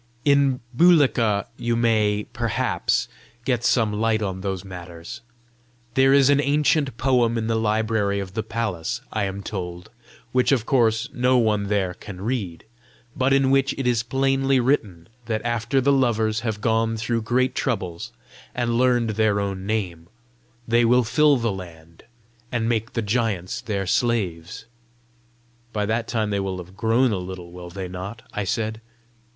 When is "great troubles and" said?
17.21-18.79